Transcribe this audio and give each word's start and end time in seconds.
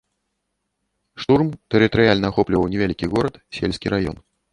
Штурм 1.23 1.47
тэрытарыяльна 1.75 2.27
ахопліваў 2.33 2.65
невялікі 2.77 3.11
горад, 3.13 3.37
сельскі 3.59 3.93
раён. 3.97 4.17